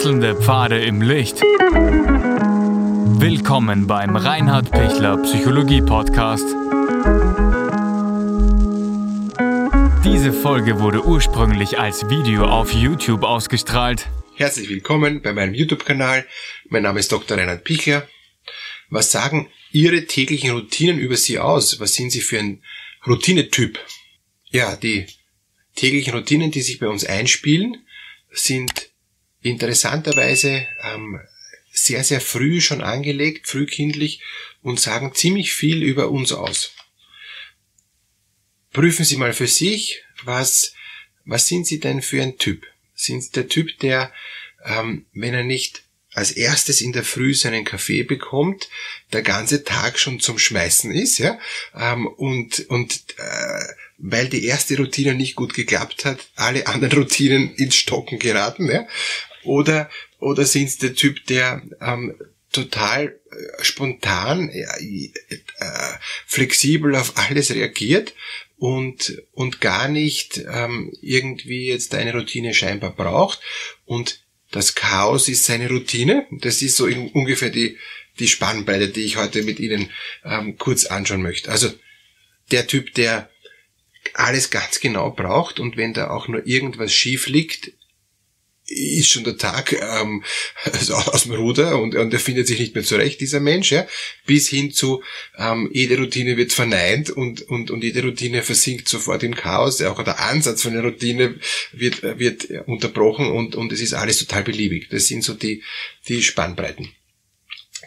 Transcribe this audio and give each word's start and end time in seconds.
Wechselnde 0.00 0.34
Pfade 0.34 0.82
im 0.82 1.02
Licht. 1.02 1.42
Willkommen 3.20 3.86
beim 3.86 4.16
Reinhard 4.16 4.70
Pichler 4.70 5.18
Psychologie 5.18 5.82
Podcast. 5.82 6.46
Diese 10.02 10.32
Folge 10.32 10.80
wurde 10.80 11.04
ursprünglich 11.04 11.78
als 11.78 12.08
Video 12.08 12.46
auf 12.46 12.72
YouTube 12.72 13.24
ausgestrahlt. 13.24 14.08
Herzlich 14.36 14.70
willkommen 14.70 15.20
bei 15.20 15.34
meinem 15.34 15.52
YouTube-Kanal. 15.52 16.26
Mein 16.70 16.84
Name 16.84 17.00
ist 17.00 17.12
Dr. 17.12 17.36
Reinhard 17.36 17.64
Pichler. 17.64 18.08
Was 18.88 19.12
sagen 19.12 19.50
Ihre 19.70 20.06
täglichen 20.06 20.52
Routinen 20.52 20.98
über 20.98 21.18
Sie 21.18 21.38
aus? 21.38 21.78
Was 21.78 21.92
sind 21.92 22.10
Sie 22.10 22.22
für 22.22 22.38
ein 22.38 22.62
Routinetyp? 23.06 23.78
Ja, 24.46 24.76
die 24.76 25.04
täglichen 25.76 26.14
Routinen, 26.14 26.50
die 26.50 26.62
sich 26.62 26.78
bei 26.78 26.88
uns 26.88 27.04
einspielen, 27.04 27.84
sind 28.30 28.89
interessanterweise 29.42 30.66
ähm, 30.82 31.20
sehr, 31.72 32.04
sehr 32.04 32.20
früh 32.20 32.60
schon 32.60 32.82
angelegt, 32.82 33.46
frühkindlich 33.48 34.22
und 34.62 34.80
sagen 34.80 35.14
ziemlich 35.14 35.52
viel 35.52 35.82
über 35.82 36.10
uns 36.10 36.32
aus. 36.32 36.72
Prüfen 38.72 39.04
Sie 39.04 39.16
mal 39.16 39.32
für 39.32 39.46
sich, 39.46 40.02
was, 40.24 40.74
was 41.24 41.46
sind 41.46 41.66
Sie 41.66 41.80
denn 41.80 42.02
für 42.02 42.22
ein 42.22 42.38
Typ? 42.38 42.66
Sind 42.94 43.22
Sie 43.22 43.32
der 43.32 43.48
Typ, 43.48 43.78
der, 43.80 44.12
ähm, 44.64 45.06
wenn 45.12 45.34
er 45.34 45.44
nicht 45.44 45.82
als 46.12 46.32
erstes 46.32 46.80
in 46.80 46.92
der 46.92 47.04
Früh 47.04 47.34
seinen 47.34 47.64
Kaffee 47.64 48.02
bekommt, 48.02 48.68
der 49.12 49.22
ganze 49.22 49.64
Tag 49.64 49.98
schon 49.98 50.18
zum 50.18 50.38
Schmeißen 50.38 50.90
ist, 50.90 51.18
ja, 51.18 51.38
ähm, 51.74 52.06
und, 52.06 52.60
und 52.68 53.04
äh, 53.16 53.64
weil 53.98 54.28
die 54.28 54.44
erste 54.44 54.76
Routine 54.76 55.14
nicht 55.14 55.36
gut 55.36 55.54
geklappt 55.54 56.04
hat, 56.04 56.28
alle 56.34 56.66
anderen 56.66 56.98
Routinen 56.98 57.54
ins 57.54 57.76
Stocken 57.76 58.18
geraten, 58.18 58.70
ja, 58.70 58.86
oder, 59.44 59.90
oder 60.18 60.44
sind 60.44 60.70
Sie 60.70 60.78
der 60.78 60.94
Typ, 60.94 61.26
der 61.26 61.62
ähm, 61.80 62.14
total 62.52 63.20
äh, 63.30 63.64
spontan, 63.64 64.48
äh, 64.48 64.66
flexibel 66.26 66.94
auf 66.96 67.16
alles 67.16 67.54
reagiert 67.54 68.14
und, 68.56 69.22
und 69.32 69.60
gar 69.60 69.88
nicht 69.88 70.44
ähm, 70.52 70.92
irgendwie 71.00 71.68
jetzt 71.68 71.94
eine 71.94 72.12
Routine 72.12 72.54
scheinbar 72.54 72.94
braucht 72.94 73.40
und 73.86 74.20
das 74.50 74.74
Chaos 74.74 75.28
ist 75.28 75.44
seine 75.44 75.68
Routine. 75.68 76.26
Das 76.30 76.60
ist 76.60 76.76
so 76.76 76.84
ungefähr 76.84 77.50
die, 77.50 77.78
die 78.18 78.26
Spannbreite, 78.26 78.88
die 78.88 79.02
ich 79.02 79.16
heute 79.16 79.42
mit 79.44 79.60
Ihnen 79.60 79.90
ähm, 80.24 80.58
kurz 80.58 80.86
anschauen 80.86 81.22
möchte. 81.22 81.50
Also 81.50 81.72
der 82.50 82.66
Typ, 82.66 82.94
der 82.94 83.30
alles 84.14 84.50
ganz 84.50 84.80
genau 84.80 85.10
braucht 85.10 85.60
und 85.60 85.76
wenn 85.76 85.94
da 85.94 86.10
auch 86.10 86.26
nur 86.26 86.46
irgendwas 86.46 86.92
schief 86.92 87.28
liegt, 87.28 87.72
ist 88.70 89.08
schon 89.08 89.24
der 89.24 89.36
Tag 89.36 89.72
ähm, 89.72 90.22
also 90.64 90.94
aus 90.94 91.24
dem 91.24 91.32
Ruder 91.32 91.80
und, 91.80 91.94
und 91.96 92.12
er 92.12 92.20
findet 92.20 92.46
sich 92.46 92.58
nicht 92.58 92.74
mehr 92.74 92.84
zurecht, 92.84 93.20
dieser 93.20 93.40
Mensch, 93.40 93.72
ja, 93.72 93.86
bis 94.26 94.48
hin 94.48 94.72
zu 94.72 95.02
ähm, 95.36 95.68
jede 95.72 95.98
Routine 95.98 96.36
wird 96.36 96.52
verneint 96.52 97.10
und, 97.10 97.42
und, 97.42 97.70
und 97.70 97.82
jede 97.82 98.02
Routine 98.02 98.42
versinkt 98.42 98.88
sofort 98.88 99.22
im 99.22 99.34
Chaos. 99.34 99.82
Auch 99.82 100.02
der 100.02 100.20
Ansatz 100.20 100.62
von 100.62 100.72
der 100.72 100.82
Routine 100.82 101.34
wird, 101.72 102.02
wird 102.02 102.48
unterbrochen 102.66 103.30
und, 103.30 103.56
und 103.56 103.72
es 103.72 103.80
ist 103.80 103.94
alles 103.94 104.18
total 104.18 104.44
beliebig. 104.44 104.88
Das 104.90 105.06
sind 105.06 105.24
so 105.24 105.34
die, 105.34 105.62
die 106.08 106.22
Spannbreiten. 106.22 106.88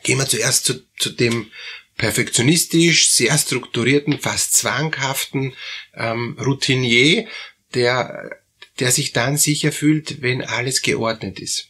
Gehen 0.04 0.20
wir 0.20 0.28
zuerst 0.28 0.66
zu, 0.66 0.84
zu 0.98 1.10
dem 1.10 1.50
perfektionistisch, 1.98 3.12
sehr 3.12 3.38
strukturierten, 3.38 4.20
fast 4.20 4.56
zwanghaften 4.56 5.54
ähm, 5.96 6.38
Routinier, 6.44 7.28
der 7.74 8.43
der 8.80 8.92
sich 8.92 9.14
dann 9.14 9.38
sicher 9.38 9.72
fühlt, 9.72 10.22
wenn 10.22 10.42
alles 10.42 10.82
geordnet 10.82 11.40
ist. 11.40 11.70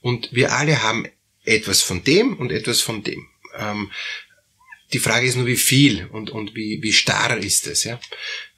Und 0.00 0.32
wir 0.32 0.52
alle 0.52 0.82
haben 0.82 1.06
etwas 1.44 1.82
von 1.82 2.04
dem 2.04 2.36
und 2.36 2.52
etwas 2.52 2.80
von 2.80 3.02
dem. 3.02 3.26
Ähm, 3.56 3.90
die 4.92 4.98
Frage 4.98 5.26
ist 5.26 5.36
nur, 5.36 5.46
wie 5.46 5.56
viel 5.56 6.06
und, 6.06 6.30
und 6.30 6.54
wie, 6.54 6.82
wie 6.82 6.92
starr 6.92 7.36
ist 7.38 7.66
es. 7.66 7.84
Ja? 7.84 8.00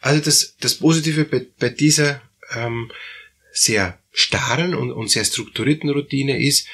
Also 0.01 0.23
das, 0.23 0.57
das 0.61 0.77
Positive 0.77 1.25
bei, 1.25 1.47
bei 1.59 1.69
dieser 1.69 2.23
ähm, 2.55 2.93
sehr 3.53 3.99
starren 4.13 4.75
und, 4.75 4.93
und 4.93 5.11
sehr 5.11 5.25
strukturierten 5.25 5.91
Routine 5.91 6.39
ist, 6.39 6.67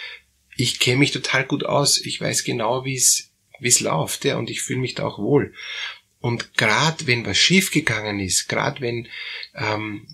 ich 0.56 0.78
kenne 0.78 0.99
mich 0.99 1.12
total 1.12 1.44
gut 1.44 1.65
aus. 1.65 2.00
Ich 2.00 2.21
weiß 2.21 2.44
genau, 2.44 2.84
wie 2.84 2.97
es 2.97 3.31
wie 3.60 3.69
es 3.69 3.81
läuft, 3.81 4.25
ja, 4.25 4.37
und 4.37 4.50
ich 4.50 4.62
fühle 4.62 4.81
mich 4.81 4.94
da 4.94 5.06
auch 5.06 5.19
wohl. 5.19 5.55
Und 6.26 6.54
gerade 6.54 7.06
wenn 7.06 7.25
was 7.25 7.38
schiefgegangen 7.38 8.19
ist, 8.19 8.48
gerade 8.48 8.81
wenn 8.81 9.06
ähm, 9.54 10.09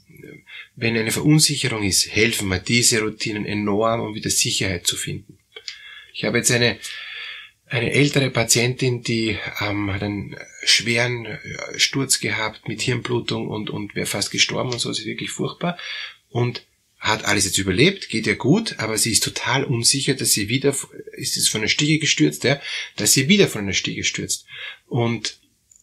wenn 0.76 0.94
eine 0.94 1.10
Verunsicherung 1.10 1.82
ist, 1.82 2.14
helfen 2.14 2.48
mir 2.48 2.60
diese 2.60 3.00
Routinen 3.00 3.46
enorm, 3.46 4.02
um 4.02 4.14
wieder 4.14 4.28
Sicherheit 4.28 4.86
zu 4.86 4.96
finden. 4.96 5.38
Ich 6.12 6.24
habe 6.24 6.36
jetzt 6.36 6.50
eine, 6.50 6.76
eine 7.64 7.92
ältere 7.92 8.28
Patientin, 8.28 9.02
die 9.02 9.38
ähm, 9.62 9.90
hat 9.90 10.02
einen 10.02 10.36
schweren 10.64 11.24
äh, 11.24 11.38
Sturz 11.78 12.20
gehabt 12.20 12.68
mit 12.68 12.82
Hirnblutung 12.82 13.48
und, 13.48 13.70
und 13.70 13.94
wäre 13.94 14.04
fast 14.04 14.32
gestorben 14.32 14.70
und 14.70 14.80
so, 14.80 14.90
ist 14.90 15.06
wirklich 15.06 15.30
furchtbar. 15.30 15.78
Und 16.28 16.66
hat 16.98 17.24
alles 17.24 17.46
jetzt 17.46 17.58
überlebt, 17.58 18.10
geht 18.10 18.26
ja 18.26 18.34
gut, 18.34 18.78
aber 18.80 18.98
sie 18.98 19.12
ist 19.12 19.24
total 19.24 19.64
unsicher, 19.64 20.12
dass 20.12 20.32
sie 20.32 20.50
wieder, 20.50 20.76
ist 21.12 21.36
jetzt 21.36 21.48
von 21.48 21.62
der 21.62 21.68
Stiege 21.68 21.98
gestürzt, 21.98 22.44
ja, 22.44 22.60
dass 22.96 23.14
sie 23.14 23.28
wieder 23.28 23.48
von 23.48 23.66
der 23.66 23.72
Stiege 23.72 24.04
stürzt. 24.04 24.44
Und 24.88 25.40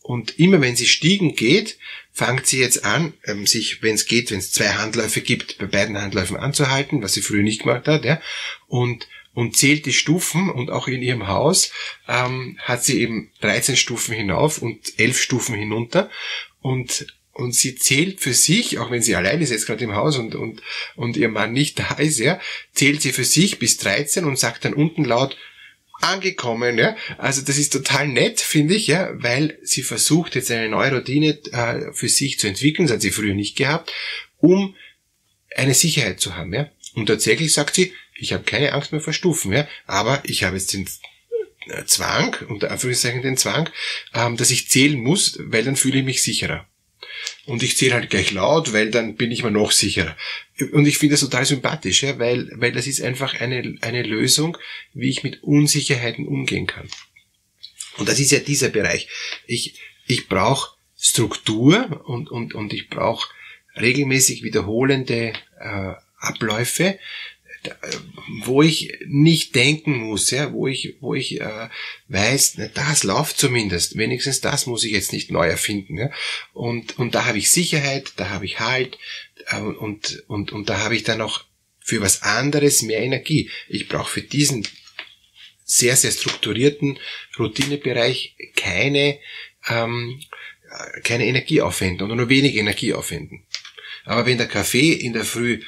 und 0.10 0.40
immer 0.40 0.60
wenn 0.60 0.76
sie 0.76 0.88
stiegen 0.88 1.36
geht, 1.36 1.78
fängt 2.12 2.48
sie 2.48 2.60
jetzt 2.60 2.84
an, 2.84 3.14
ähm, 3.26 3.46
sich, 3.46 3.84
wenn 3.84 3.94
es 3.94 4.08
geht, 4.08 4.32
wenn 4.32 4.40
es 4.40 4.52
zwei 4.52 4.70
Handläufe 4.70 5.22
gibt, 5.22 5.60
bei 5.60 5.68
beiden 5.68 6.02
Handläufen 6.02 6.36
anzuhalten, 6.36 7.04
was 7.04 7.14
sie 7.14 7.22
früher 7.22 7.44
nicht 7.44 7.62
gemacht 7.62 7.88
hat, 7.88 8.06
ja, 8.06 8.20
und 8.66 9.08
und 9.36 9.56
zählt 9.56 9.86
die 9.86 9.94
Stufen 9.94 10.50
und 10.50 10.72
auch 10.72 10.88
in 10.88 11.04
ihrem 11.04 11.28
Haus 11.28 11.72
ähm, 12.08 12.58
hat 12.58 12.84
sie 12.84 13.00
eben 13.00 13.30
13 13.42 13.76
Stufen 13.76 14.16
hinauf 14.16 14.64
und 14.64 14.98
11 14.98 15.22
Stufen 15.22 15.54
hinunter. 15.54 16.10
Und 16.60 17.06
und 17.34 17.54
sie 17.54 17.76
zählt 17.76 18.20
für 18.20 18.34
sich, 18.34 18.80
auch 18.80 18.90
wenn 18.90 19.04
sie 19.04 19.16
allein 19.16 19.42
ist 19.42 19.52
jetzt 19.52 19.68
gerade 19.68 19.84
im 19.84 19.96
Haus 19.96 20.18
und, 20.18 20.34
und, 20.34 20.62
und 20.96 21.18
ihr 21.18 21.30
Mann 21.30 21.54
nicht 21.54 21.80
da 21.80 21.94
ist, 21.94 22.18
ja, 22.20 22.42
zählt 22.74 23.02
sie 23.04 23.14
für 23.14 23.24
sich 23.24 23.60
bis 23.60 23.78
13 23.78 24.26
und 24.26 24.40
sagt 24.40 24.66
dann 24.66 24.74
unten 24.74 25.06
laut, 25.06 25.38
angekommen, 26.02 26.78
ja. 26.78 26.96
Also 27.18 27.42
das 27.42 27.58
ist 27.58 27.74
total 27.74 28.08
nett, 28.08 28.40
finde 28.40 28.76
ich, 28.76 28.88
ja, 28.88 29.12
weil 29.14 29.58
sie 29.64 29.84
versucht 29.84 30.36
jetzt 30.36 30.52
eine 30.52 30.70
neue 30.70 30.92
Routine 30.92 31.40
äh, 31.52 31.94
für 31.94 32.10
sich 32.10 32.40
zu 32.40 32.48
entwickeln, 32.48 32.88
das 32.88 32.96
hat 32.96 33.02
sie 33.02 33.12
früher 33.12 33.34
nicht 33.34 33.56
gehabt, 33.56 33.92
um 34.38 34.76
eine 35.56 35.74
Sicherheit 35.74 36.20
zu 36.20 36.36
haben, 36.36 36.54
ja. 36.54 36.70
Und 36.96 37.08
tatsächlich 37.08 37.54
sagt 37.54 37.76
sie, 37.76 37.94
ich 38.16 38.34
habe 38.34 38.44
keine 38.44 38.74
Angst 38.74 38.92
mehr 38.92 39.02
vor 39.02 39.14
Stufen, 39.14 39.52
ja, 39.54 39.68
aber 39.86 40.22
ich 40.26 40.44
habe 40.44 40.58
jetzt 40.58 40.74
den 40.74 40.88
äh, 41.68 41.86
Zwang, 41.86 42.36
unter 42.48 42.72
Anführungszeichen 42.72 43.22
den 43.22 43.38
Zwang, 43.38 43.70
ähm, 44.14 44.38
dass 44.38 44.52
ich 44.52 44.70
zählen 44.70 45.00
muss, 45.00 45.38
weil 45.42 45.64
dann 45.64 45.76
fühle 45.76 46.00
ich 46.00 46.06
mich 46.06 46.24
sicherer. 46.24 46.68
Und 47.46 47.64
ich 47.64 47.78
zähle 47.78 47.94
halt 47.94 48.10
gleich 48.10 48.32
laut, 48.32 48.74
weil 48.74 48.92
dann 48.92 49.16
bin 49.16 49.32
ich 49.32 49.44
mir 49.44 49.52
noch 49.52 49.72
sicherer. 49.72 50.16
Und 50.72 50.88
ich 50.88 50.98
finde 50.98 51.14
das 51.14 51.22
total 51.22 51.46
sympathisch, 51.46 52.04
ja, 52.04 52.20
weil, 52.20 52.50
weil 52.56 52.72
das 52.72 52.88
ist 52.88 53.02
einfach 53.02 53.40
eine, 53.40 53.78
eine 53.82 54.04
Lösung, 54.04 54.58
wie 54.94 55.10
ich 55.10 55.24
mit 55.24 55.44
Unsicherheiten 55.44 56.28
umgehen 56.28 56.68
kann. 56.68 56.88
Und 57.98 58.08
das 58.08 58.20
ist 58.20 58.32
ja 58.32 58.40
dieser 58.40 58.70
Bereich. 58.70 59.08
Ich, 59.48 59.80
ich 60.08 60.28
brauche 60.28 60.76
Struktur 60.98 62.04
und, 62.06 62.30
und, 62.30 62.54
und 62.54 62.74
ich 62.74 62.90
brauche 62.90 63.30
regelmäßig 63.80 64.44
wiederholende 64.44 65.34
äh, 65.60 65.94
Abläufe, 66.18 67.00
wo 68.44 68.62
ich 68.62 68.94
nicht 69.06 69.56
denken 69.56 69.98
muss, 69.98 70.32
ja, 70.32 70.54
wo 70.54 70.68
ich, 70.68 70.96
wo 71.02 71.14
ich 71.14 71.42
äh, 71.42 71.70
weiß, 72.08 72.54
na, 72.58 72.68
das 72.68 73.04
läuft 73.04 73.38
zumindest, 73.38 73.98
wenigstens 73.98 74.42
das 74.42 74.66
muss 74.66 74.84
ich 74.84 74.92
jetzt 74.92 75.14
nicht 75.14 75.32
neu 75.32 75.48
erfinden. 75.48 75.98
Ja. 75.98 76.10
Und, 76.54 76.98
und 76.98 77.16
da 77.16 77.26
habe 77.26 77.38
ich 77.38 77.52
Sicherheit, 77.52 78.14
da 78.16 78.30
habe 78.30 78.46
ich 78.46 78.60
Halt 78.60 78.98
äh, 79.48 79.60
und, 79.60 80.24
und, 80.28 80.52
und 80.52 80.70
da 80.70 80.80
habe 80.80 80.96
ich 80.96 81.04
dann 81.04 81.22
auch 81.22 81.44
für 81.80 82.02
was 82.02 82.22
anderes 82.22 82.82
mehr 82.82 83.00
Energie. 83.00 83.50
Ich 83.68 83.88
brauche 83.88 84.12
für 84.12 84.22
diesen 84.22 84.68
sehr, 85.66 85.96
sehr 85.96 86.12
strukturierten 86.12 87.00
Routinebereich 87.38 88.36
keine, 88.56 89.20
ähm, 89.68 90.22
keine 91.04 91.26
Energie 91.26 91.62
aufwenden 91.62 92.06
oder 92.06 92.16
nur 92.16 92.30
wenig 92.30 92.56
Energie 92.56 92.94
aufwenden. 92.94 93.46
Aber 94.06 94.26
wenn 94.26 94.38
der 94.38 94.48
Kaffee 94.48 94.94
in 94.94 95.14
der 95.14 95.26
Früh 95.26 95.62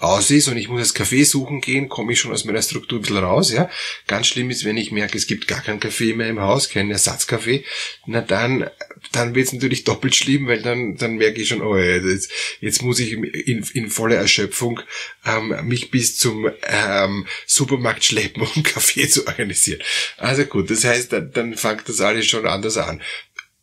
aus 0.00 0.30
ist 0.30 0.48
und 0.48 0.56
ich 0.56 0.68
muss 0.68 0.80
das 0.80 0.94
Kaffee 0.94 1.24
suchen 1.24 1.60
gehen, 1.60 1.88
komme 1.88 2.12
ich 2.12 2.20
schon 2.20 2.32
aus 2.32 2.46
meiner 2.46 2.62
Struktur 2.62 2.98
ein 2.98 3.02
bisschen 3.02 3.18
raus, 3.18 3.52
ja. 3.52 3.70
Ganz 4.06 4.28
schlimm 4.28 4.50
ist, 4.50 4.64
wenn 4.64 4.78
ich 4.78 4.92
merke, 4.92 5.16
es 5.16 5.26
gibt 5.26 5.46
gar 5.46 5.60
keinen 5.60 5.78
Kaffee 5.78 6.14
mehr 6.14 6.28
im 6.28 6.40
Haus, 6.40 6.70
keinen 6.70 6.90
Ersatzkaffee, 6.90 7.64
na 8.06 8.22
dann, 8.22 8.68
dann 9.12 9.34
wird 9.34 9.48
es 9.48 9.52
natürlich 9.52 9.84
doppelt 9.84 10.16
schlimm, 10.16 10.46
weil 10.46 10.62
dann, 10.62 10.96
dann 10.96 11.16
merke 11.16 11.42
ich 11.42 11.48
schon, 11.48 11.60
oh, 11.60 11.76
jetzt, 11.76 12.32
jetzt 12.60 12.82
muss 12.82 12.98
ich 12.98 13.12
in, 13.12 13.62
in 13.74 13.90
voller 13.90 14.16
Erschöpfung 14.16 14.80
ähm, 15.26 15.54
mich 15.64 15.90
bis 15.90 16.16
zum 16.16 16.50
ähm, 16.62 17.26
Supermarkt 17.46 18.04
schleppen, 18.04 18.42
um 18.54 18.62
Kaffee 18.62 19.06
zu 19.06 19.26
organisieren. 19.26 19.82
Also 20.16 20.44
gut, 20.46 20.70
das 20.70 20.84
heißt, 20.84 21.12
dann, 21.12 21.30
dann 21.32 21.54
fängt 21.54 21.88
das 21.88 22.00
alles 22.00 22.26
schon 22.26 22.46
anders 22.46 22.78
an. 22.78 23.02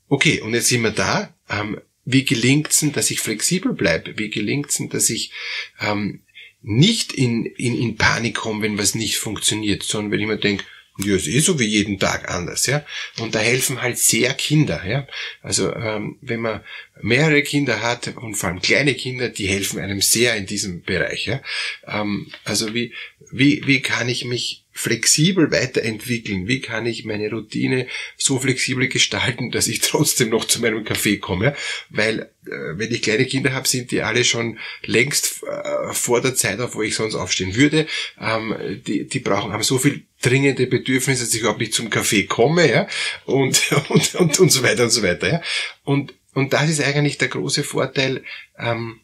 Okay, 0.07 0.39
und 0.42 0.54
jetzt 0.54 0.68
sind 0.68 0.84
wir 0.84 0.92
da. 0.92 1.36
Ähm, 1.50 1.81
wie 2.10 2.24
gelingt's 2.24 2.80
denn, 2.80 2.94
dass 2.94 3.12
ich 3.12 3.19
flexibel 3.19 3.74
bleibe? 3.74 4.18
Wie 4.18 4.30
gelingt's 4.30 4.78
denn, 4.78 4.88
dass 4.88 5.10
ich 5.10 5.34
ähm, 5.81 6.24
nicht 6.62 7.13
in, 7.13 7.45
in, 7.45 7.75
in 7.75 7.95
Panik 7.95 8.36
komme, 8.36 8.63
wenn 8.63 8.77
was 8.77 8.95
nicht 8.95 9.18
funktioniert, 9.18 9.83
sondern 9.83 10.12
wenn 10.12 10.19
ich 10.19 10.27
mir 10.27 10.38
denke, 10.38 10.63
ja, 11.00 11.15
ist 11.15 11.27
eh 11.27 11.39
so 11.39 11.59
wie 11.59 11.65
jeden 11.65 12.00
Tag 12.00 12.30
anders, 12.30 12.65
ja. 12.65 12.83
Und 13.19 13.36
da 13.36 13.39
helfen 13.39 13.81
halt 13.81 14.00
sehr 14.00 14.33
Kinder, 14.33 14.83
ja. 14.86 15.07
Also 15.42 15.74
ähm, 15.75 16.18
wenn 16.21 16.42
man 16.42 16.62
mehrere 17.01 17.44
Kinder 17.44 17.81
hat 17.81 18.15
und 18.18 18.36
vor 18.36 18.50
allem 18.50 18.62
kleine 18.62 18.95
Kinder, 18.95 19.30
die 19.30 19.48
helfen 19.48 19.80
einem 19.80 20.01
sehr 20.01 20.36
in 20.36 20.48
diesem 20.48 20.81
Bereich, 20.81 21.27
ja. 21.27 21.42
Ähm, 21.86 22.31
also 22.45 22.74
wie 22.74 22.94
wie 23.31 23.62
wie 23.68 23.81
kann 23.81 24.10
ich 24.10 24.25
mich 24.25 24.65
flexibel 24.77 25.51
weiterentwickeln? 25.51 26.47
Wie 26.47 26.62
kann 26.62 26.85
ich 26.85 27.03
meine 27.03 27.31
Routine 27.31 27.88
so 28.15 28.39
flexibel 28.39 28.88
gestalten, 28.88 29.50
dass 29.50 29.68
ich 29.68 29.79
trotzdem 29.79 30.29
noch 30.29 30.45
zu 30.45 30.62
meinem 30.62 30.83
Kaffee 30.83 31.18
komme? 31.18 31.56
Weil 31.89 32.31
äh, 32.45 32.77
wenn 32.77 32.91
ich 32.91 33.01
kleine 33.01 33.25
Kinder 33.25 33.53
habe, 33.53 33.68
sind 33.68 33.89
die 33.89 34.03
alle 34.03 34.24
schon 34.24 34.59
längst 34.83 35.44
äh, 35.44 35.94
vor 35.94 36.21
der 36.21 36.35
Zeit 36.35 36.59
auf, 36.59 36.75
wo 36.75 36.83
ich 36.83 36.94
sonst 36.94 37.15
aufstehen 37.15 37.56
würde. 37.56 37.88
Ähm, 38.21 38.56
die, 38.85 39.07
die 39.07 39.19
brauchen, 39.19 39.51
haben 39.51 39.63
so 39.63 39.79
viel 39.79 40.06
dringende 40.21 40.68
Bedürfnisse, 40.68 41.24
dass 41.24 41.33
ich 41.33 41.41
überhaupt 41.41 41.59
nicht 41.59 41.74
zum 41.74 41.89
Kaffee 41.89 42.25
komme, 42.25 42.69
ja, 42.69 42.88
und, 43.25 43.71
und, 43.89 44.15
und, 44.15 44.39
und 44.39 44.51
so 44.51 44.62
weiter 44.62 44.83
und 44.83 44.91
so 44.91 45.01
weiter, 45.01 45.27
ja. 45.27 45.41
Und, 45.83 46.13
und 46.35 46.53
das 46.53 46.69
ist 46.69 46.81
eigentlich 46.81 47.18
der 47.18 47.29
große 47.29 47.63
Vorteil, 47.63 48.24
ähm, 48.59 49.00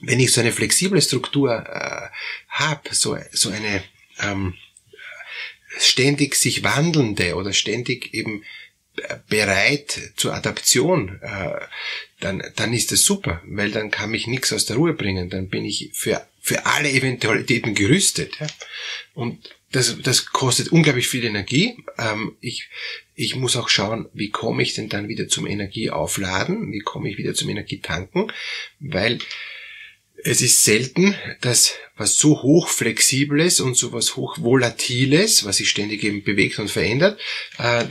wenn 0.00 0.20
ich 0.20 0.30
so 0.30 0.40
eine 0.40 0.52
flexible 0.52 1.02
Struktur 1.02 1.66
äh, 1.66 2.08
habe, 2.48 2.94
so, 2.94 3.16
so 3.32 3.50
eine 3.50 3.82
ähm, 4.20 4.54
ständig 5.78 6.34
sich 6.34 6.62
wandelnde 6.62 7.34
oder 7.34 7.52
ständig 7.52 8.14
eben 8.14 8.42
bereit 9.28 10.12
zur 10.16 10.34
Adaption, 10.34 11.20
äh, 11.22 11.60
dann, 12.20 12.42
dann 12.56 12.72
ist 12.72 12.92
das 12.92 13.02
super, 13.02 13.42
weil 13.46 13.70
dann 13.70 13.90
kann 13.90 14.10
mich 14.10 14.26
nichts 14.26 14.52
aus 14.52 14.66
der 14.66 14.76
Ruhe 14.76 14.94
bringen, 14.94 15.30
dann 15.30 15.48
bin 15.48 15.64
ich 15.64 15.90
für, 15.92 16.26
für 16.40 16.66
alle 16.66 16.90
Eventualitäten 16.90 17.74
gerüstet. 17.74 18.38
Ja? 18.40 18.46
Und 19.14 19.50
das, 19.70 19.96
das 20.02 20.26
kostet 20.26 20.68
unglaublich 20.68 21.08
viel 21.08 21.24
Energie. 21.24 21.76
Ähm, 21.98 22.36
ich, 22.40 22.68
ich 23.14 23.36
muss 23.36 23.56
auch 23.56 23.68
schauen, 23.68 24.08
wie 24.14 24.30
komme 24.30 24.62
ich 24.62 24.74
denn 24.74 24.88
dann 24.88 25.08
wieder 25.08 25.28
zum 25.28 25.46
Energieaufladen, 25.46 26.72
wie 26.72 26.80
komme 26.80 27.10
ich 27.10 27.18
wieder 27.18 27.34
zum 27.34 27.50
Energietanken, 27.50 28.32
weil 28.80 29.18
es 30.24 30.42
ist 30.42 30.64
selten, 30.64 31.14
dass 31.40 31.74
was 31.96 32.16
so 32.16 32.42
hochflexibles 32.42 33.60
und 33.60 33.76
so 33.76 33.92
was 33.92 34.16
hochvolatiles, 34.16 35.44
was 35.44 35.58
sich 35.58 35.68
ständig 35.68 36.02
eben 36.04 36.22
bewegt 36.22 36.58
und 36.58 36.70
verändert, 36.70 37.20
äh, 37.58 37.86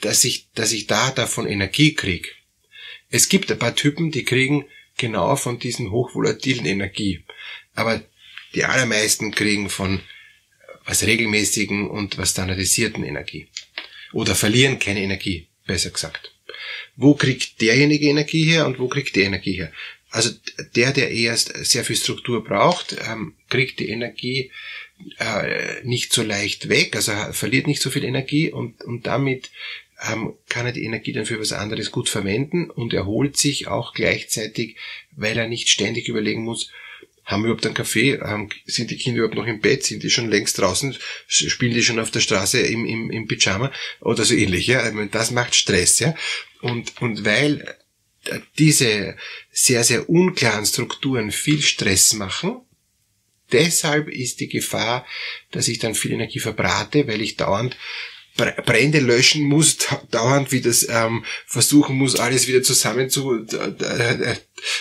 dass 0.00 0.24
ich, 0.24 0.48
dass 0.54 0.72
ich 0.72 0.86
da 0.86 1.10
davon 1.10 1.46
Energie 1.46 1.94
kriege. 1.94 2.28
Es 3.10 3.28
gibt 3.28 3.50
ein 3.50 3.58
paar 3.58 3.74
Typen, 3.74 4.10
die 4.10 4.24
kriegen 4.24 4.66
genau 4.96 5.36
von 5.36 5.58
diesen 5.58 5.90
hochvolatilen 5.90 6.66
Energie. 6.66 7.24
Aber 7.74 8.02
die 8.54 8.64
allermeisten 8.64 9.32
kriegen 9.32 9.68
von 9.68 10.00
was 10.84 11.04
regelmäßigen 11.04 11.88
und 11.88 12.18
was 12.18 12.30
standardisierten 12.30 13.04
Energie. 13.04 13.48
Oder 14.12 14.34
verlieren 14.34 14.78
keine 14.78 15.00
Energie, 15.00 15.48
besser 15.66 15.90
gesagt. 15.90 16.32
Wo 16.94 17.14
kriegt 17.14 17.60
derjenige 17.60 18.08
Energie 18.08 18.44
her 18.44 18.66
und 18.66 18.78
wo 18.78 18.88
kriegt 18.88 19.16
der 19.16 19.24
Energie 19.24 19.54
her? 19.54 19.72
Also 20.16 20.30
der, 20.74 20.92
der 20.92 21.10
erst 21.10 21.52
sehr 21.66 21.84
viel 21.84 21.94
Struktur 21.94 22.42
braucht, 22.42 22.96
ähm, 23.06 23.34
kriegt 23.50 23.80
die 23.80 23.90
Energie 23.90 24.50
äh, 25.18 25.84
nicht 25.84 26.14
so 26.14 26.22
leicht 26.22 26.70
weg, 26.70 26.96
also 26.96 27.12
verliert 27.32 27.66
nicht 27.66 27.82
so 27.82 27.90
viel 27.90 28.02
Energie 28.02 28.50
und, 28.50 28.82
und 28.82 29.06
damit 29.06 29.50
ähm, 30.10 30.32
kann 30.48 30.64
er 30.64 30.72
die 30.72 30.84
Energie 30.84 31.12
dann 31.12 31.26
für 31.26 31.38
was 31.38 31.52
anderes 31.52 31.90
gut 31.90 32.08
verwenden 32.08 32.70
und 32.70 32.94
erholt 32.94 33.36
sich 33.36 33.68
auch 33.68 33.92
gleichzeitig, 33.92 34.76
weil 35.10 35.36
er 35.36 35.48
nicht 35.48 35.68
ständig 35.68 36.08
überlegen 36.08 36.44
muss, 36.44 36.70
haben 37.26 37.42
wir 37.42 37.48
überhaupt 37.50 37.66
einen 37.66 37.74
Kaffee? 37.74 38.12
Ähm, 38.14 38.48
sind 38.64 38.90
die 38.90 38.96
Kinder 38.96 39.18
überhaupt 39.18 39.36
noch 39.36 39.46
im 39.46 39.60
Bett? 39.60 39.84
Sind 39.84 40.02
die 40.02 40.08
schon 40.10 40.30
längst 40.30 40.58
draußen? 40.58 40.96
Spielen 41.26 41.74
die 41.74 41.82
schon 41.82 41.98
auf 41.98 42.10
der 42.10 42.20
Straße 42.20 42.60
im, 42.60 42.86
im, 42.86 43.10
im 43.10 43.26
Pyjama? 43.26 43.70
Oder 44.00 44.24
so 44.24 44.34
ähnlich, 44.34 44.66
ja. 44.68 44.90
das 45.08 45.30
macht 45.30 45.54
Stress, 45.54 45.98
ja. 45.98 46.14
Und, 46.62 47.02
und 47.02 47.26
weil 47.26 47.76
diese 48.58 49.16
sehr, 49.50 49.84
sehr 49.84 50.08
unklaren 50.08 50.66
Strukturen 50.66 51.30
viel 51.30 51.62
Stress 51.62 52.14
machen. 52.14 52.60
Deshalb 53.52 54.08
ist 54.08 54.40
die 54.40 54.48
Gefahr, 54.48 55.06
dass 55.52 55.68
ich 55.68 55.78
dann 55.78 55.94
viel 55.94 56.12
Energie 56.12 56.40
verbrate, 56.40 57.06
weil 57.06 57.20
ich 57.20 57.36
dauernd 57.36 57.76
Brände 58.36 59.00
löschen 59.00 59.44
muss, 59.44 59.78
dauernd 60.10 60.52
wie 60.52 60.60
das 60.60 60.86
ähm, 60.88 61.24
versuchen 61.46 61.96
muss, 61.96 62.16
alles 62.16 62.46
wieder 62.46 62.62
zusammen 62.62 63.08
zu, 63.08 63.46
äh, 63.46 64.36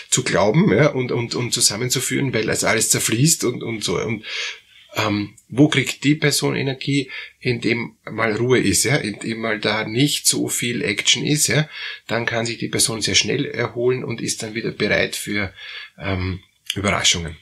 zu 0.10 0.24
glauben 0.24 0.74
ja, 0.74 0.88
und, 0.88 1.12
und, 1.12 1.36
und 1.36 1.54
zusammenzuführen, 1.54 2.34
weil 2.34 2.46
das 2.46 2.66
alles 2.66 2.90
zerfließt 2.90 3.46
und, 3.46 3.64
und 3.64 3.84
so. 3.84 3.98
Und 3.98 4.26
ähm, 4.96 5.36
wo 5.50 5.68
kriegt 5.68 6.04
die 6.04 6.16
Person 6.16 6.56
Energie, 6.56 7.12
indem 7.40 7.98
mal 8.10 8.34
Ruhe 8.36 8.60
ist, 8.60 8.86
ja, 8.86 8.96
indem 8.96 9.40
mal 9.40 9.60
da 9.60 9.86
nicht 9.86 10.26
so 10.26 10.48
viel 10.48 10.82
Action 10.82 11.26
ist, 11.26 11.48
ja, 11.48 11.70
dann 12.08 12.26
kann 12.26 12.46
sich 12.46 12.58
die 12.58 12.70
Person 12.70 13.02
sehr 13.02 13.16
schnell 13.16 13.46
erholen 13.46 14.04
und 14.04 14.22
ist 14.22 14.42
dann 14.42 14.56
wieder 14.56 14.72
bereit 14.72 15.16
für 15.16 15.54
ähm, 15.98 16.42
Überraschungen. 16.76 17.38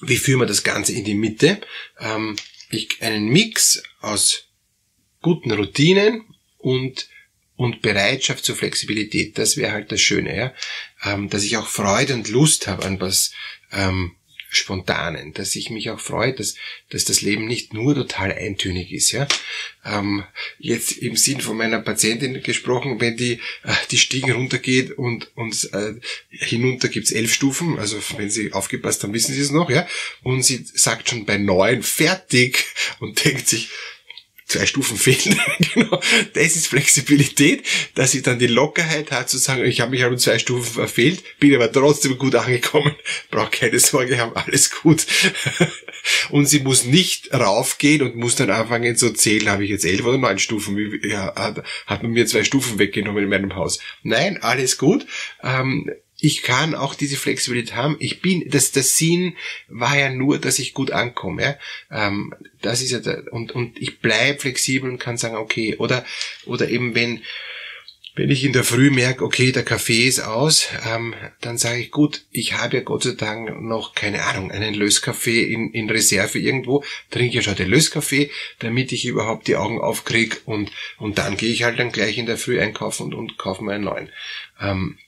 Wie 0.00 0.16
führen 0.16 0.40
wir 0.40 0.46
das 0.46 0.62
Ganze 0.62 0.92
in 0.92 1.04
die 1.04 1.14
Mitte? 1.14 1.60
Ähm, 1.98 2.36
ich, 2.70 3.02
einen 3.02 3.28
Mix 3.28 3.82
aus 4.00 4.44
guten 5.20 5.50
Routinen 5.50 6.24
und 6.58 7.08
und 7.56 7.82
Bereitschaft 7.82 8.44
zur 8.44 8.54
Flexibilität, 8.54 9.36
das 9.36 9.56
wäre 9.56 9.72
halt 9.72 9.90
das 9.90 10.00
Schöne, 10.00 10.36
ja, 10.36 10.54
ähm, 11.02 11.28
dass 11.28 11.42
ich 11.42 11.56
auch 11.56 11.66
Freude 11.66 12.14
und 12.14 12.28
Lust 12.28 12.68
habe 12.68 12.84
an 12.84 13.00
was 13.00 13.32
ähm, 13.72 14.14
Spontanen, 14.50 15.34
dass 15.34 15.54
ich 15.56 15.70
mich 15.70 15.90
auch 15.90 16.00
freue, 16.00 16.32
dass, 16.32 16.54
dass 16.90 17.04
das 17.04 17.20
Leben 17.20 17.46
nicht 17.46 17.74
nur 17.74 17.94
total 17.94 18.32
eintönig 18.32 18.92
ist. 18.92 19.12
Ja? 19.12 19.28
Ähm, 19.84 20.24
jetzt 20.58 20.92
im 20.92 21.16
Sinn 21.16 21.40
von 21.40 21.56
meiner 21.56 21.80
Patientin 21.80 22.42
gesprochen, 22.42 23.00
wenn 23.00 23.16
die 23.16 23.40
äh, 23.62 23.74
die 23.90 23.98
Stiegen 23.98 24.32
runtergeht 24.32 24.92
und, 24.92 25.30
und 25.36 25.72
äh, 25.72 25.94
hinunter 26.30 26.88
gibt's 26.88 27.12
elf 27.12 27.32
Stufen, 27.32 27.78
also 27.78 27.98
wenn 28.16 28.30
Sie 28.30 28.52
aufgepasst 28.52 29.02
haben, 29.02 29.12
wissen 29.12 29.34
Sie 29.34 29.40
es 29.40 29.50
noch, 29.50 29.70
ja, 29.70 29.86
und 30.22 30.42
sie 30.42 30.64
sagt 30.74 31.10
schon 31.10 31.26
bei 31.26 31.36
neun 31.36 31.82
fertig 31.82 32.64
und 33.00 33.24
denkt 33.24 33.48
sich, 33.48 33.70
zwei 34.48 34.66
Stufen 34.66 34.96
fehlen. 34.96 35.38
genau. 35.74 36.00
Das 36.34 36.56
ist 36.56 36.66
Flexibilität, 36.66 37.64
dass 37.94 38.10
sie 38.10 38.22
dann 38.22 38.38
die 38.38 38.46
Lockerheit 38.46 39.10
hat 39.12 39.28
zu 39.28 39.38
sagen, 39.38 39.64
ich 39.64 39.80
habe 39.80 39.92
mich 39.92 40.02
halt 40.02 40.12
um 40.12 40.18
zwei 40.18 40.38
Stufen 40.38 40.72
verfehlt, 40.72 41.22
bin 41.38 41.54
aber 41.54 41.70
trotzdem 41.70 42.18
gut 42.18 42.34
angekommen, 42.34 42.94
brauche 43.30 43.50
keine 43.50 43.78
Sorge 43.78 44.18
haben, 44.18 44.34
alles 44.34 44.70
gut. 44.70 45.06
und 46.30 46.46
sie 46.46 46.60
muss 46.60 46.84
nicht 46.84 47.32
raufgehen 47.32 48.02
und 48.02 48.16
muss 48.16 48.36
dann 48.36 48.50
anfangen 48.50 48.96
zu 48.96 49.12
zählen, 49.12 49.50
habe 49.50 49.64
ich 49.64 49.70
jetzt 49.70 49.84
elf 49.84 50.04
oder 50.04 50.18
neun 50.18 50.38
Stufen, 50.38 51.00
ja, 51.02 51.34
hat, 51.34 51.62
hat 51.86 52.02
man 52.02 52.12
mir 52.12 52.26
zwei 52.26 52.44
Stufen 52.44 52.78
weggenommen 52.78 53.22
in 53.22 53.30
meinem 53.30 53.54
Haus. 53.54 53.78
Nein, 54.02 54.38
alles 54.42 54.78
gut. 54.78 55.06
Ähm, 55.42 55.90
ich 56.20 56.42
kann 56.42 56.74
auch 56.74 56.94
diese 56.94 57.16
Flexibilität 57.16 57.76
haben. 57.76 57.96
Ich 58.00 58.20
bin, 58.20 58.48
das, 58.48 58.72
das 58.72 58.96
Sinn 58.96 59.36
war 59.68 59.96
ja 59.96 60.10
nur, 60.10 60.38
dass 60.38 60.58
ich 60.58 60.74
gut 60.74 60.90
ankomme. 60.90 61.42
Ja? 61.42 61.58
Ähm, 61.90 62.34
das 62.60 62.82
ist 62.82 62.90
ja, 62.90 62.98
der, 62.98 63.32
und, 63.32 63.52
und 63.52 63.80
ich 63.80 64.00
bleib 64.00 64.42
flexibel 64.42 64.90
und 64.90 64.98
kann 64.98 65.16
sagen, 65.16 65.36
okay, 65.36 65.76
oder, 65.76 66.04
oder 66.44 66.68
eben 66.68 66.96
wenn, 66.96 67.22
wenn 68.16 68.30
ich 68.30 68.42
in 68.42 68.52
der 68.52 68.64
Früh 68.64 68.90
merke, 68.90 69.24
okay, 69.24 69.52
der 69.52 69.62
Kaffee 69.62 70.08
ist 70.08 70.18
aus, 70.18 70.70
ähm, 70.92 71.14
dann 71.40 71.56
sage 71.56 71.78
ich, 71.78 71.92
gut, 71.92 72.24
ich 72.32 72.54
habe 72.54 72.78
ja 72.78 72.82
Gott 72.82 73.04
sei 73.04 73.12
Dank 73.12 73.62
noch, 73.62 73.94
keine 73.94 74.24
Ahnung, 74.24 74.50
einen 74.50 74.74
Löskaffee 74.74 75.44
in, 75.44 75.72
in 75.72 75.88
Reserve 75.88 76.36
irgendwo, 76.36 76.82
trinke 77.12 77.36
ja 77.36 77.42
schon 77.42 77.54
den 77.54 77.70
Löskaffee, 77.70 78.32
damit 78.58 78.90
ich 78.90 79.06
überhaupt 79.06 79.46
die 79.46 79.54
Augen 79.54 79.80
aufkriege 79.80 80.38
und, 80.46 80.72
und 80.98 81.18
dann 81.18 81.36
gehe 81.36 81.52
ich 81.52 81.62
halt 81.62 81.78
dann 81.78 81.92
gleich 81.92 82.18
in 82.18 82.26
der 82.26 82.38
Früh 82.38 82.60
einkaufen 82.60 83.04
und, 83.04 83.14
und 83.14 83.38
kaufe 83.38 83.62
mir 83.62 83.74
einen 83.74 83.84
neuen. 83.84 84.10
Ähm, 84.60 84.98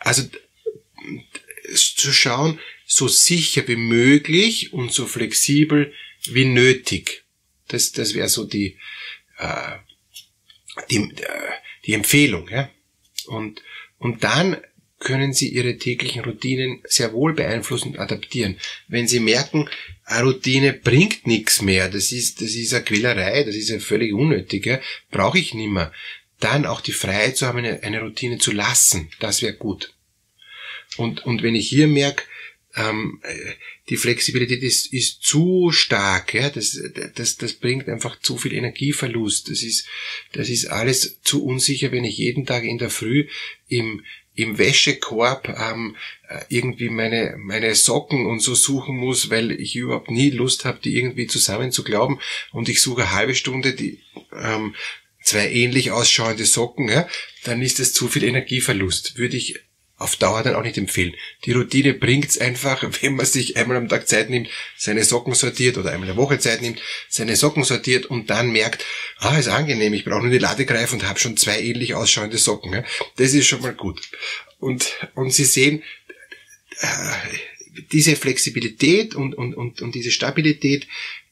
also 0.00 0.22
zu 1.74 2.12
schauen, 2.12 2.58
so 2.86 3.08
sicher 3.08 3.66
wie 3.68 3.76
möglich 3.76 4.72
und 4.72 4.92
so 4.92 5.06
flexibel 5.06 5.92
wie 6.24 6.46
nötig. 6.46 7.24
Das, 7.68 7.92
das 7.92 8.14
wäre 8.14 8.28
so 8.28 8.44
die, 8.44 8.78
äh, 9.38 9.76
die, 10.90 10.96
äh, 10.96 11.52
die 11.84 11.92
Empfehlung. 11.92 12.48
Ja? 12.48 12.70
Und, 13.26 13.62
und 13.98 14.24
dann 14.24 14.56
können 14.98 15.32
Sie 15.32 15.48
Ihre 15.48 15.76
täglichen 15.76 16.24
Routinen 16.24 16.82
sehr 16.84 17.12
wohl 17.12 17.34
beeinflussen 17.34 17.90
und 17.90 17.98
adaptieren. 17.98 18.58
Wenn 18.88 19.06
Sie 19.06 19.20
merken, 19.20 19.68
eine 20.04 20.24
Routine 20.24 20.72
bringt 20.72 21.26
nichts 21.26 21.62
mehr, 21.62 21.88
das 21.88 22.10
ist, 22.10 22.40
das 22.40 22.54
ist 22.54 22.74
eine 22.74 22.84
Quälerei, 22.84 23.44
das 23.44 23.54
ist 23.54 23.68
ja 23.68 23.78
völlig 23.78 24.12
unnötig, 24.12 24.66
ja? 24.66 24.80
brauche 25.10 25.38
ich 25.38 25.54
nimmer, 25.54 25.92
dann 26.40 26.66
auch 26.66 26.80
die 26.80 26.92
Freiheit 26.92 27.36
zu 27.36 27.46
haben, 27.46 27.58
eine, 27.58 27.82
eine 27.82 28.00
Routine 28.00 28.38
zu 28.38 28.50
lassen, 28.50 29.10
das 29.20 29.42
wäre 29.42 29.54
gut. 29.54 29.94
Und, 30.96 31.24
und 31.24 31.42
wenn 31.42 31.54
ich 31.54 31.68
hier 31.68 31.86
merke, 31.86 32.24
ähm, 32.74 33.20
die 33.88 33.96
Flexibilität 33.96 34.62
ist, 34.62 34.92
ist 34.92 35.22
zu 35.22 35.70
stark, 35.72 36.34
ja, 36.34 36.50
das, 36.50 36.78
das, 37.14 37.36
das 37.36 37.54
bringt 37.54 37.88
einfach 37.88 38.20
zu 38.20 38.36
viel 38.36 38.52
Energieverlust. 38.52 39.50
Das 39.50 39.62
ist, 39.62 39.86
das 40.32 40.48
ist 40.48 40.66
alles 40.66 41.20
zu 41.22 41.44
unsicher, 41.44 41.92
wenn 41.92 42.04
ich 42.04 42.18
jeden 42.18 42.46
Tag 42.46 42.64
in 42.64 42.78
der 42.78 42.90
Früh 42.90 43.28
im, 43.68 44.04
im 44.34 44.58
Wäschekorb 44.58 45.48
ähm, 45.48 45.96
äh, 46.28 46.44
irgendwie 46.48 46.90
meine, 46.90 47.36
meine 47.38 47.74
Socken 47.74 48.26
und 48.26 48.40
so 48.40 48.54
suchen 48.54 48.96
muss, 48.96 49.30
weil 49.30 49.50
ich 49.52 49.74
überhaupt 49.74 50.10
nie 50.10 50.30
Lust 50.30 50.64
habe, 50.64 50.78
die 50.82 50.96
irgendwie 50.96 51.26
zusammen 51.26 51.72
zu 51.72 51.82
glauben 51.82 52.20
und 52.52 52.68
ich 52.68 52.80
suche 52.80 53.02
eine 53.02 53.12
halbe 53.12 53.34
Stunde 53.34 53.72
die 53.72 54.00
ähm, 54.32 54.74
zwei 55.22 55.50
ähnlich 55.50 55.90
ausschauende 55.90 56.44
Socken, 56.44 56.88
ja, 56.88 57.08
dann 57.44 57.62
ist 57.62 57.80
das 57.80 57.92
zu 57.92 58.08
viel 58.08 58.24
Energieverlust. 58.24 59.18
Würde 59.18 59.36
ich 59.36 59.56
auf 59.98 60.16
Dauer 60.16 60.42
dann 60.42 60.54
auch 60.54 60.62
nicht 60.62 60.78
empfehlen. 60.78 61.14
Die 61.44 61.52
Routine 61.52 61.92
bringt's 61.92 62.38
einfach, 62.38 62.84
wenn 63.02 63.16
man 63.16 63.26
sich 63.26 63.56
einmal 63.56 63.76
am 63.76 63.88
Tag 63.88 64.08
Zeit 64.08 64.30
nimmt, 64.30 64.48
seine 64.76 65.04
Socken 65.04 65.34
sortiert 65.34 65.76
oder 65.76 65.90
einmal 65.90 66.08
in 66.08 66.14
der 66.14 66.22
Woche 66.22 66.38
Zeit 66.38 66.62
nimmt, 66.62 66.80
seine 67.08 67.36
Socken 67.36 67.64
sortiert 67.64 68.06
und 68.06 68.30
dann 68.30 68.50
merkt, 68.50 68.84
ah, 69.18 69.36
ist 69.36 69.48
angenehm, 69.48 69.92
ich 69.92 70.04
brauche 70.04 70.22
nur 70.22 70.30
die 70.30 70.38
Ladegreife 70.38 70.94
und 70.94 71.06
habe 71.06 71.18
schon 71.18 71.36
zwei 71.36 71.60
ähnlich 71.60 71.94
ausschauende 71.94 72.38
Socken. 72.38 72.84
Das 73.16 73.34
ist 73.34 73.46
schon 73.46 73.62
mal 73.62 73.74
gut. 73.74 74.00
Und, 74.60 74.94
und 75.14 75.34
Sie 75.34 75.44
sehen, 75.44 75.82
äh, 76.80 77.12
diese 77.92 78.16
Flexibilität 78.16 79.14
und, 79.14 79.34
und, 79.34 79.54
und, 79.54 79.82
und 79.82 79.94
diese 79.94 80.10
Stabilität 80.10 80.86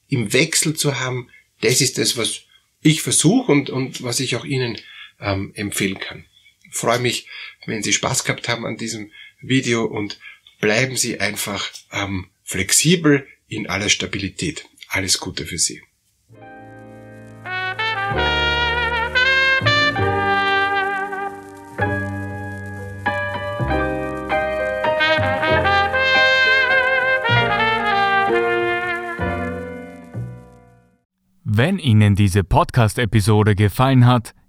im 0.08 0.32
Wechsel 0.32 0.74
zu 0.74 1.00
haben, 1.00 1.28
das 1.60 1.80
ist 1.80 1.98
das, 1.98 2.16
was 2.16 2.42
ich 2.82 3.02
versuche 3.02 3.50
und, 3.50 3.70
und 3.70 4.02
was 4.02 4.20
ich 4.20 4.36
auch 4.36 4.44
Ihnen 4.44 4.78
ähm, 5.20 5.52
empfehlen 5.54 5.98
kann. 5.98 6.26
Freue 6.70 6.98
mich, 6.98 7.26
wenn 7.66 7.82
Sie 7.82 7.92
Spaß 7.92 8.24
gehabt 8.24 8.48
haben 8.48 8.66
an 8.66 8.76
diesem 8.76 9.10
Video 9.40 9.84
und 9.84 10.18
bleiben 10.60 10.96
Sie 10.96 11.20
einfach 11.20 11.70
ähm, 11.92 12.28
flexibel 12.44 13.26
in 13.48 13.68
aller 13.68 13.88
Stabilität. 13.88 14.66
Alles 14.88 15.18
Gute 15.18 15.46
für 15.46 15.58
Sie. 15.58 15.82
Wenn 31.58 31.78
Ihnen 31.78 32.14
diese 32.14 32.44
Podcast-Episode 32.44 33.54
gefallen 33.54 34.04
hat, 34.04 34.34